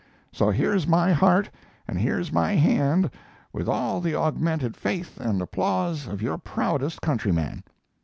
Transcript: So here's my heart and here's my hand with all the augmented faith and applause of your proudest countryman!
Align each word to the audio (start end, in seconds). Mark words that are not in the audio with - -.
So 0.33 0.49
here's 0.49 0.87
my 0.87 1.13
heart 1.13 1.51
and 1.87 1.99
here's 1.99 2.31
my 2.33 2.53
hand 2.55 3.11
with 3.53 3.69
all 3.69 4.01
the 4.01 4.15
augmented 4.15 4.75
faith 4.75 5.19
and 5.19 5.39
applause 5.43 6.07
of 6.07 6.23
your 6.23 6.39
proudest 6.39 7.01
countryman! 7.01 7.63